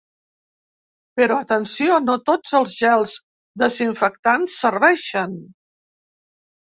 [1.19, 3.13] Però atenció, no tots els gels
[3.63, 5.37] desinfectants serveixen.